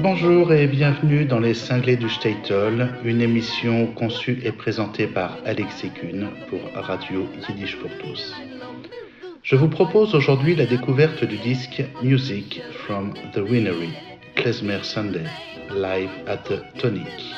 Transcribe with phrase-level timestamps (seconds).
[0.00, 5.90] Bonjour et bienvenue dans Les Cinglés du Statel, une émission conçue et présentée par Alexis
[5.90, 8.32] Kuhn pour Radio Yiddish pour tous.
[9.42, 13.90] Je vous propose aujourd'hui la découverte du disque Music from the Winery,
[14.36, 15.24] Klezmer Sunday,
[15.74, 17.34] live at the Tonic.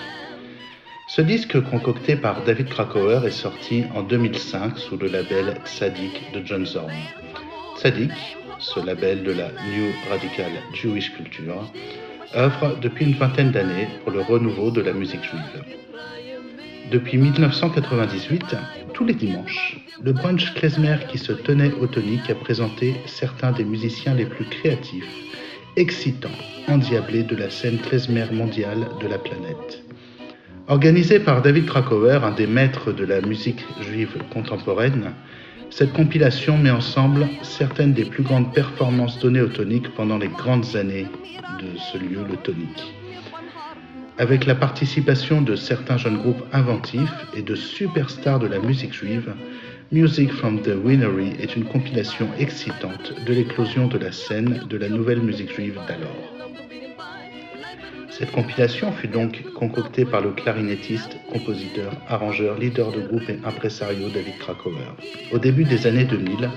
[1.08, 6.44] Ce disque concocté par David Krakauer est sorti en 2005 sous le label Tzadik de
[6.44, 6.92] John Zorn.
[7.78, 8.12] Tzadik,
[8.58, 11.72] ce label de la New Radical Jewish Culture,
[12.34, 15.64] œuvre depuis une vingtaine d'années pour le renouveau de la musique juive.
[16.90, 18.56] Depuis 1998,
[18.94, 23.64] tous les dimanches, le brunch klezmer qui se tenait au tonique a présenté certains des
[23.64, 25.08] musiciens les plus créatifs,
[25.76, 26.28] excitants,
[26.68, 29.84] endiablés de la scène klezmer mondiale de la planète.
[30.68, 35.12] Organisé par David Krakauer, un des maîtres de la musique juive contemporaine,
[35.70, 40.76] cette compilation met ensemble certaines des plus grandes performances données au tonique pendant les grandes
[40.76, 41.06] années
[41.58, 42.92] de ce lieu, le tonique.
[44.18, 49.32] Avec la participation de certains jeunes groupes inventifs et de superstars de la musique juive,
[49.92, 54.88] Music from the Winery est une compilation excitante de l'éclosion de la scène de la
[54.88, 56.49] nouvelle musique juive d'alors.
[58.20, 64.10] Cette compilation fut donc concoctée par le clarinettiste, compositeur, arrangeur, leader de groupe et impresario
[64.10, 64.94] David Krakauer.
[65.32, 66.50] Au début des années 2000,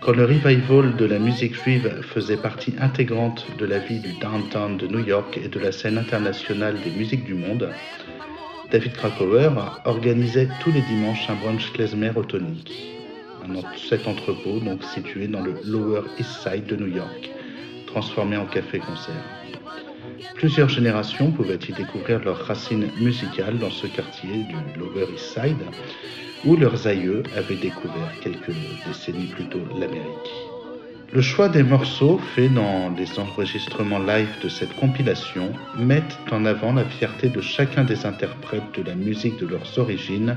[0.00, 4.76] quand le revival de la musique juive faisait partie intégrante de la vie du downtown
[4.78, 7.70] de New York et de la scène internationale des musiques du monde,
[8.72, 9.50] David Krakauer
[9.84, 12.96] organisait tous les dimanches un brunch klezmer au tonique.
[13.88, 17.30] Cet entrepôt, donc situé dans le Lower East Side de New York,
[17.86, 19.35] transformé en café-concert.
[20.36, 25.64] Plusieurs générations pouvaient y découvrir leurs racines musicales dans ce quartier du Lower East Side,
[26.44, 28.52] où leurs aïeux avaient découvert quelques
[28.86, 30.32] décennies plus tôt l'Amérique?
[31.14, 36.74] Le choix des morceaux faits dans les enregistrements live de cette compilation mettent en avant
[36.74, 40.36] la fierté de chacun des interprètes de la musique de leurs origines,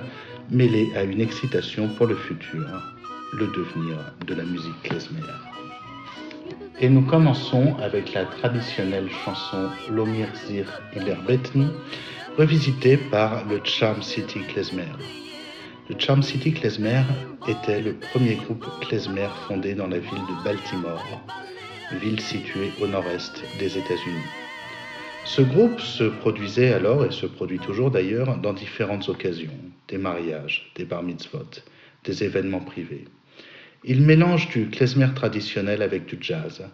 [0.50, 2.66] mêlée à une excitation pour le futur,
[3.34, 5.49] le devenir de la musique klezmer.
[6.81, 11.73] Et nous commençons avec la traditionnelle chanson Lomir Zir Ilerbeten,
[12.38, 14.94] revisitée par le Charm City Klezmer.
[15.89, 17.03] Le Charm City Klezmer
[17.50, 21.03] était le premier groupe klezmer fondé dans la ville de Baltimore,
[22.01, 24.29] ville située au nord-est des États-Unis.
[25.25, 29.51] Ce groupe se produisait alors, et se produit toujours d'ailleurs, dans différentes occasions,
[29.89, 31.62] des mariages, des bar mitzvot,
[32.06, 33.03] des événements privés.
[33.85, 36.66] Il mélange du klezmer traditionnel avec du jazz.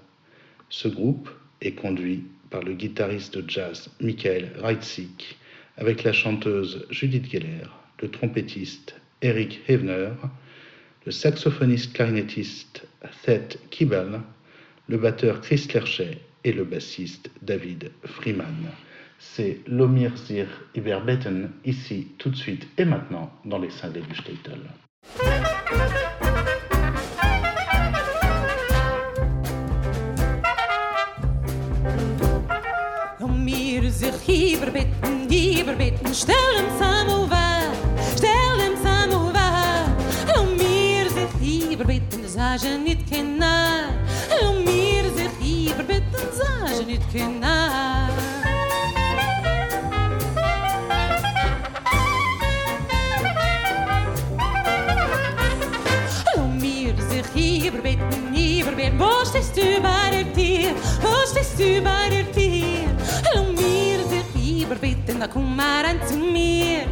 [0.69, 1.29] Ce groupe
[1.61, 5.37] est conduit par le guitariste de jazz Michael Reitzik,
[5.77, 7.67] avec la chanteuse Judith Geller,
[8.01, 10.13] le trompettiste Eric Hevner,
[11.05, 12.87] le saxophoniste clarinettiste
[13.23, 14.21] Thet Kibel,
[14.87, 18.71] le batteur Chris Lerchet et le bassiste David Freeman.
[19.19, 24.59] C'est Lomir Zir Iberbetten, ici, tout de suite et maintenant, dans les cinglés du Statel.
[34.25, 37.69] hier bitten, hier bitten, stel hem stellen waar,
[38.15, 39.85] stel hem samen waar.
[40.35, 40.57] En
[41.09, 43.85] zich hier bitten, zou je niet kennen.
[44.41, 47.73] En meer zich hier bitten, zou je niet kennen.
[57.33, 62.14] Hier beten, hier beten, wo stehst du bei dem Tier, wo stehst du bei dem
[64.79, 66.87] verbeet en dat kom maar aan te meer.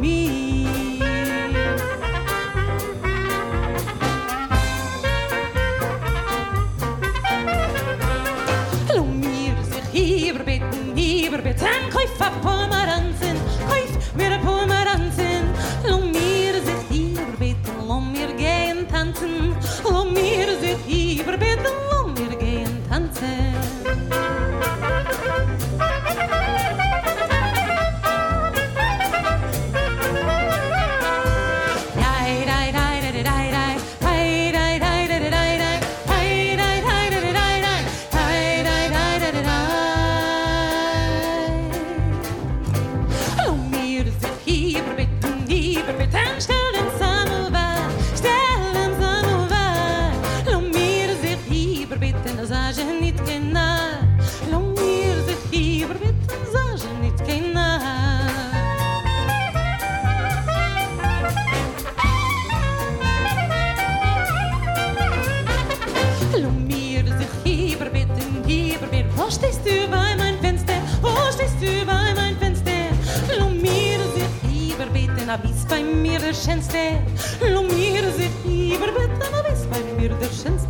[0.00, 0.55] En.
[75.86, 76.98] Mir der schönste
[77.52, 80.65] lo mir sich über bitte a bis bei mir der schönste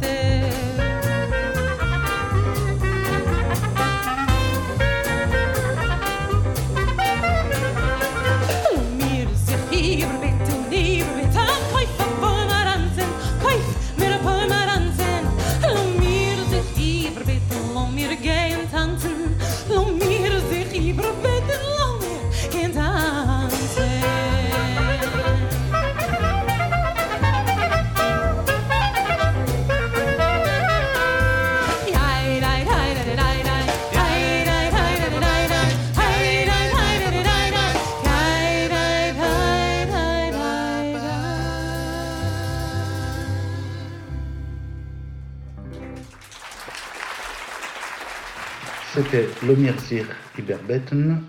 [48.97, 50.07] C'était l'Omirzir
[50.39, 51.21] Iberbetten,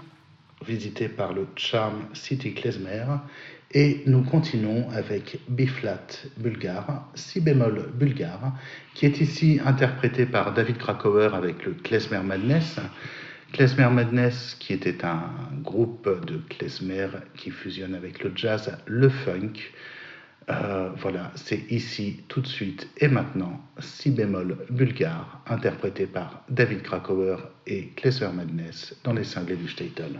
[0.65, 3.03] visité par le Charm City Klezmer,
[3.73, 8.53] et nous continuons avec B-flat bulgare, si bémol bulgare,
[8.93, 12.79] qui est ici interprété par David Krakauer avec le Klezmer Madness.
[13.51, 15.29] Klezmer Madness, qui était un
[15.61, 19.55] groupe de klezmer qui fusionne avec le jazz, le funk,
[20.49, 26.83] euh, voilà, c'est ici, tout de suite et maintenant, si bémol bulgare, interprété par David
[26.83, 27.35] Krakauer
[27.65, 30.17] et Klesser Madness dans les cinglés du Statel.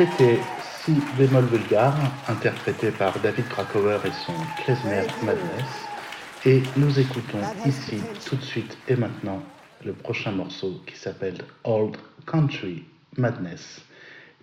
[0.00, 0.40] C'était
[0.82, 1.94] Si bémol vulgare,
[2.26, 5.68] interprété par David Krakauer et son Klezmer Madness.
[6.46, 9.42] Et nous écoutons ici, tout de suite et maintenant,
[9.84, 12.84] le prochain morceau qui s'appelle Old Country
[13.18, 13.84] Madness.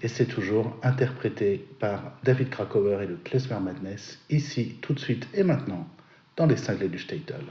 [0.04, 5.28] Et c'est toujours interprété par David Krakauer et le Klezmer Madness, ici, tout de suite
[5.34, 5.88] et maintenant,
[6.36, 7.42] dans les cinglés du Statel.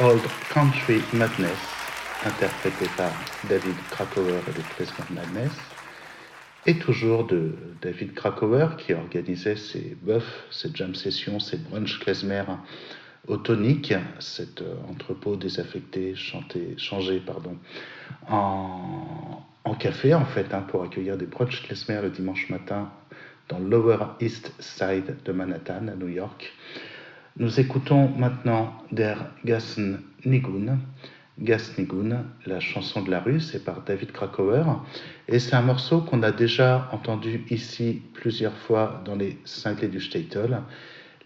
[0.00, 0.22] Old
[0.54, 1.58] Country Madness,
[2.24, 3.10] interprété par
[3.48, 5.50] David Krakauer et le Madness,
[6.66, 12.44] et toujours de David Krakauer qui organisait ses buffs, ses jam sessions, ses brunch klezmer
[13.26, 17.56] au tonique, cet euh, entrepôt désaffecté, chanté, changé pardon,
[18.28, 19.42] en,
[19.80, 22.88] café en fait, hein, pour accueillir des brunch klezmer le dimanche matin
[23.48, 26.52] dans Lower East Side de Manhattan, à New York.
[27.40, 30.80] Nous écoutons maintenant Der Gassen Nigun.
[31.38, 34.64] Gas Nigun, la chanson de la rue, c'est par David Krakauer.
[35.28, 40.00] Et c'est un morceau qu'on a déjà entendu ici plusieurs fois dans les cinglés du
[40.00, 40.62] Statel.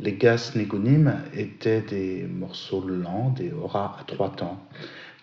[0.00, 4.62] Les Gas Nigunim étaient des morceaux lents, des auras à trois temps,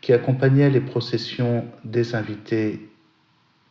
[0.02, 2.89] qui accompagnaient les processions des invités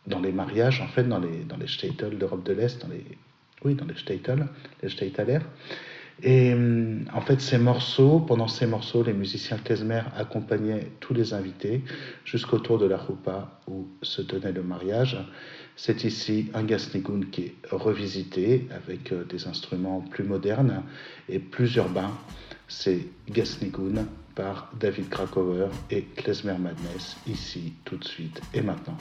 [0.06, 3.04] dans les mariages, en fait, dans les, dans les d'Europe de l'Est, dans les,
[3.64, 4.46] oui, dans les Statel,
[4.84, 5.40] les Statelers.
[6.22, 11.32] Et hum, en fait, ces morceaux, pendant ces morceaux, les musiciens klezmer accompagnaient tous les
[11.32, 11.82] invités
[12.24, 15.16] jusqu'au tour de la roupa où se tenait le mariage.
[15.76, 20.82] C'est ici un gasnigun qui est revisité avec euh, des instruments plus modernes
[21.28, 22.18] et plus urbains.
[22.66, 28.98] C'est Gasnigun par David Krakauer et Klezmer Madness, ici, tout de suite et maintenant.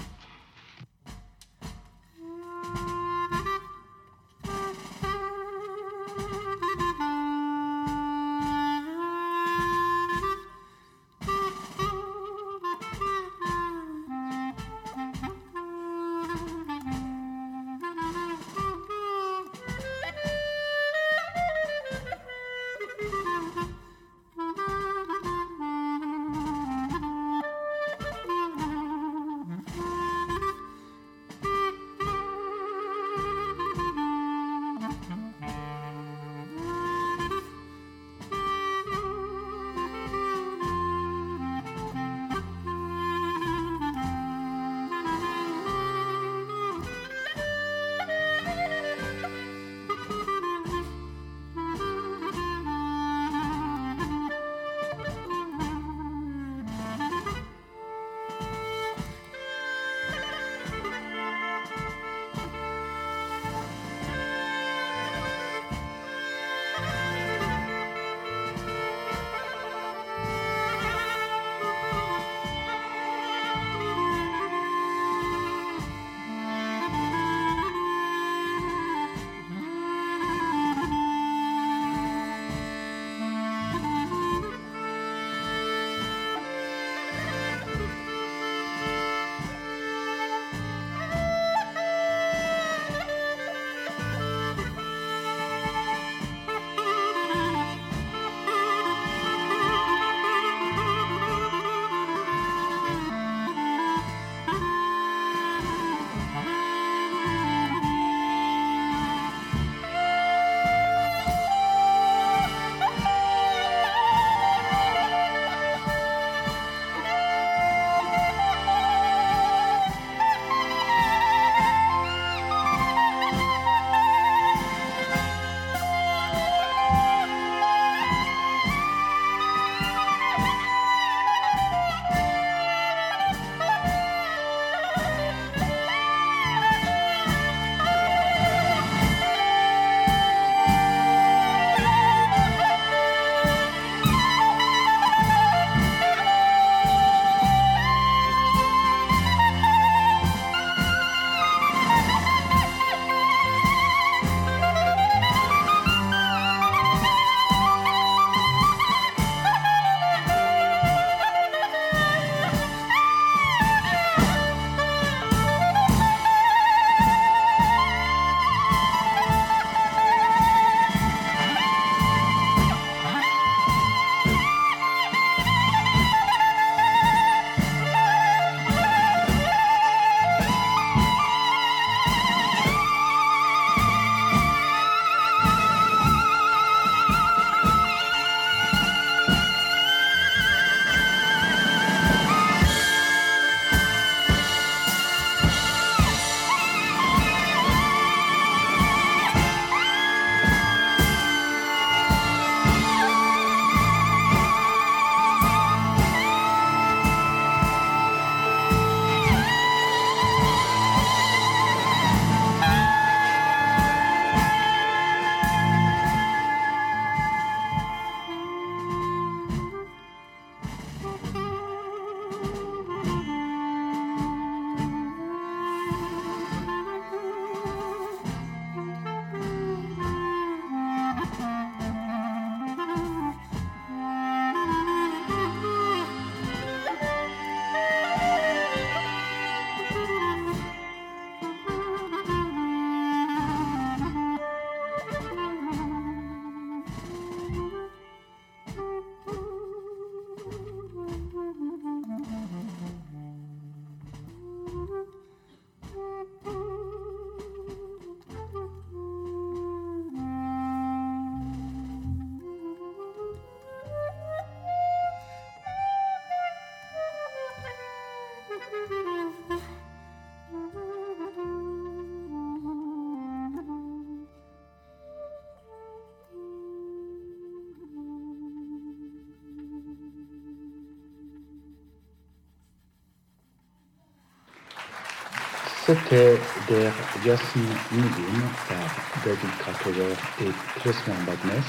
[285.88, 286.36] C'était
[286.68, 286.92] Der
[287.26, 287.62] Yassin
[287.94, 291.66] Nigun par David Krakauer et Klezmer Badness.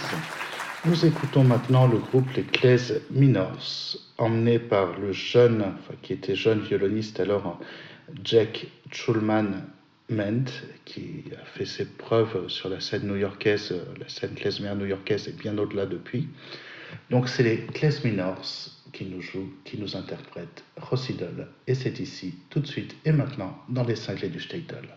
[0.84, 6.34] Nous écoutons maintenant le groupe Les Klez Minors, emmené par le jeune, enfin, qui était
[6.34, 7.60] jeune violoniste alors,
[8.24, 9.62] Jack Schulman
[10.08, 10.50] Ment,
[10.84, 15.56] qui a fait ses preuves sur la scène new-yorkaise, la scène klezmer new-yorkaise et bien
[15.58, 16.26] au-delà depuis.
[17.10, 21.48] Donc c'est les Klez Minors qui nous joue, qui nous interprète Rossidol.
[21.66, 24.88] Et c'est ici, tout de suite et maintenant, dans les cinglés du Statel.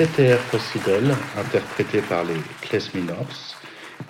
[0.00, 3.54] Air Possible, interprété par les Klezminors.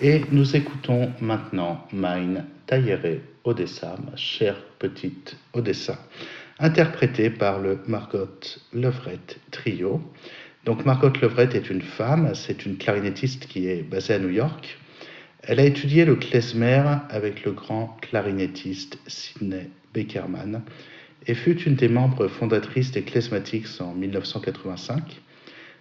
[0.00, 5.98] Et nous écoutons maintenant Mine Tayere Odessa, ma chère petite Odessa,
[6.60, 8.38] interprétée par le Margot
[8.72, 10.00] Leverett Trio.
[10.64, 14.78] Donc Margot Leverett est une femme, c'est une clarinettiste qui est basée à New York.
[15.42, 20.62] Elle a étudié le klezmer avec le grand clarinettiste Sidney Beckerman
[21.26, 25.20] et fut une des membres fondatrices des Klezmatics en 1985.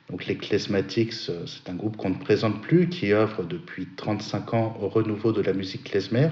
[0.10, 4.54] Donc les Klezmatics, euh, c'est un groupe qu'on ne présente plus, qui œuvre depuis 35
[4.54, 6.30] ans au renouveau de la musique klezmer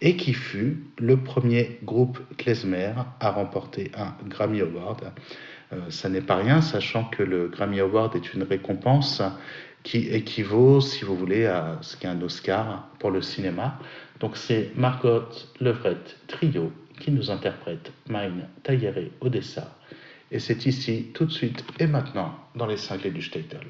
[0.00, 5.12] et qui fut le premier groupe klezmer à remporter un Grammy Award.
[5.72, 9.22] Euh, ça n'est pas rien, sachant que le Grammy Award est une récompense
[9.84, 13.78] qui équivaut, si vous voulez, à ce qu'est un Oscar pour le cinéma.
[14.20, 15.22] Donc c'est Margot
[15.60, 19.77] Leverett Trio qui nous interprète Mine Tayere Odessa
[20.30, 23.66] et c'est ici, tout de suite et maintenant, dans les cinglés du Statel.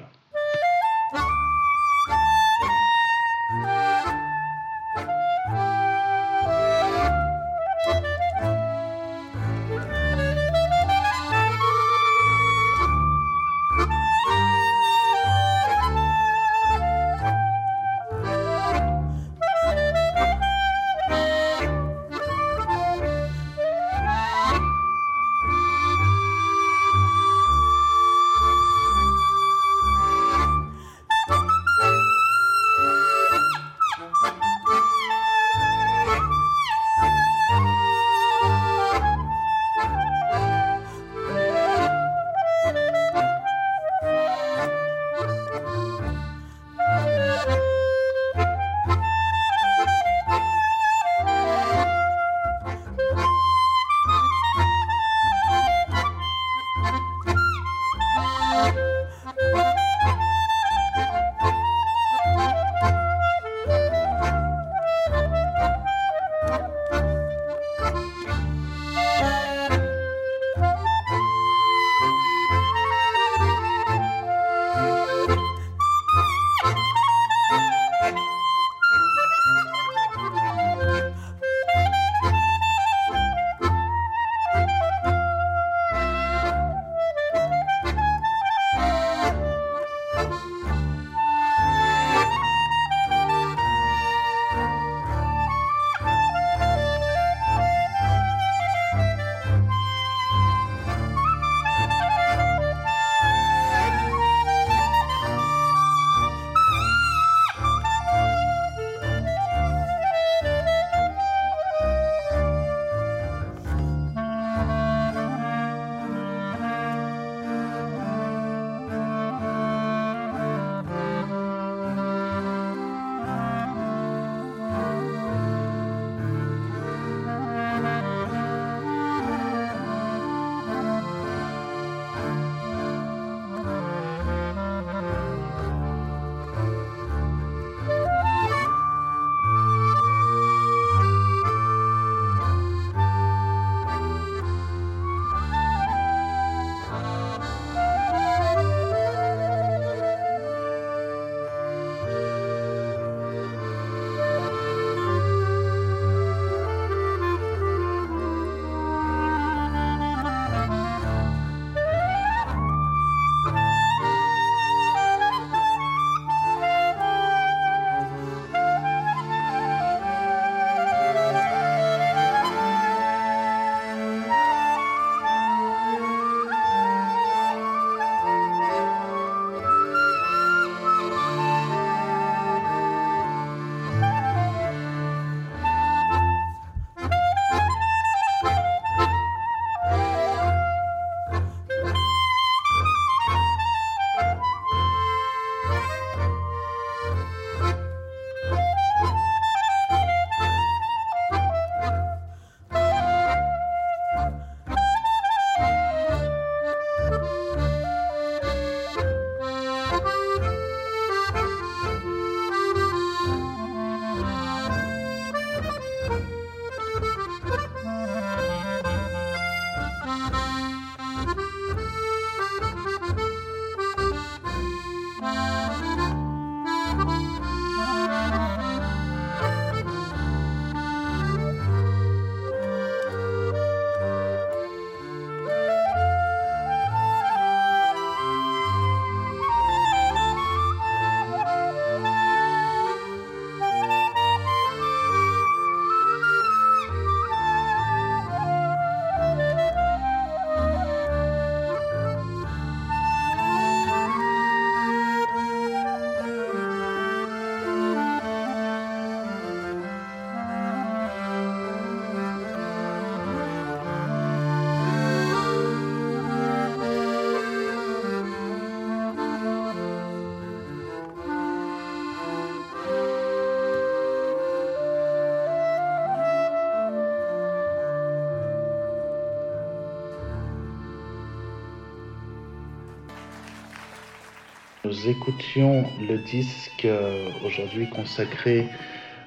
[284.89, 288.65] Nous écoutions le disque euh, aujourd'hui consacré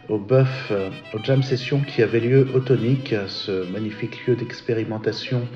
[0.08, 5.46] au bœuf, euh, aux jam sessions qui avaient lieu au Tonic, ce magnifique lieu d'expérimentation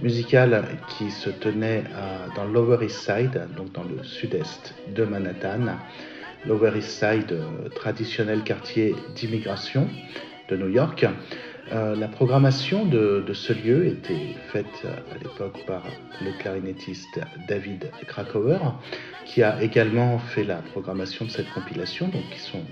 [0.00, 1.84] musicale qui se tenait
[2.34, 5.76] dans Lower East Side, donc dans le sud-est de Manhattan.
[6.46, 9.88] Lower East Side, euh, traditionnel quartier d'immigration
[10.48, 11.06] de New York.
[11.72, 15.82] Euh, la programmation de, ce lieu était faite à l'époque par
[16.20, 18.58] le clarinettiste David Krakauer,
[19.24, 22.62] qui a également fait la programmation de cette compilation, donc qui sont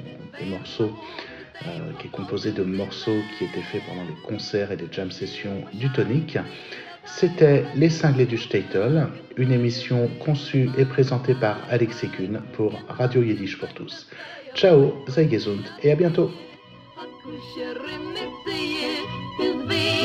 [0.47, 0.93] morceaux
[1.67, 5.11] euh, qui est composé de morceaux qui étaient faits pendant les concerts et les jam
[5.11, 6.39] sessions du Tonic.
[7.05, 13.23] C'était Les Cinglés du Statel, une émission conçue et présentée par Alexis Kuhn pour Radio
[13.23, 14.09] Yiddish pour tous.
[14.55, 16.31] Ciao, sei gesund et à bientôt.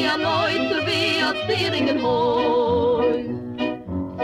[0.07, 3.25] a neut wie a zeringen hoy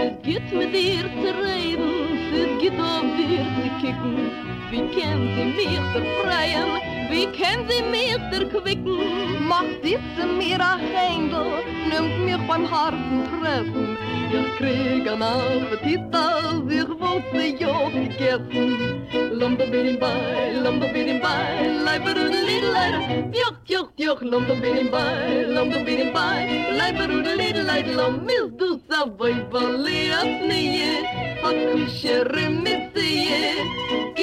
[0.02, 1.94] es git mit dir zu reden
[2.42, 4.63] es git ob dir zu kicken.
[4.74, 6.70] Wie kan sie mir befreien?
[7.12, 9.48] Wie kan sie mir erquicken?
[9.48, 11.62] Macht diese mir ein Händel,
[11.92, 13.96] nimmt mich beim harten Treffen.
[14.32, 19.06] Ich krieg einen Appetit, als ich wollte ja vergessen.
[19.40, 23.02] Lumba bidim bei, lumba bidim bei, leiber und lidleider.
[23.32, 27.94] Juch, juch, juch, lumba bidim bei, lumba bidim bei, leiber und lidleider.
[27.94, 31.06] Lomis du savoi, vali, asnie,
[31.44, 34.23] hakushere, missie.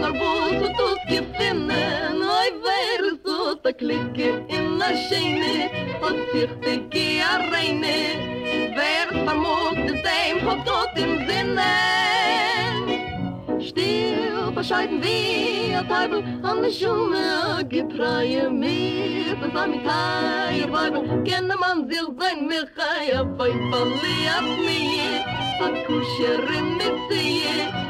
[0.00, 1.84] nur bult tut kipne
[2.20, 5.56] noi wer so ta klicke in na scheine
[6.06, 7.98] und dir te ge a reine
[8.76, 11.74] wer par mut de sein ho tot im sinne
[13.68, 16.16] stil bescheiden wie a teil
[16.52, 17.26] an der Schumme
[17.74, 18.78] gepreie mi
[19.42, 20.90] das sami kai war
[21.28, 24.80] ken na man sich sein mi khaya fay fali af mi
[25.64, 25.68] a
[26.78, 27.89] mit sie